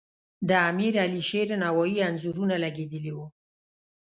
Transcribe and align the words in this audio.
د 0.49 0.51
امیر 0.69 0.93
علیشیر 1.05 1.47
نوایي 1.63 1.97
انځورونه 2.07 2.55
لګیدلي 2.63 3.11
وو. 3.13 3.25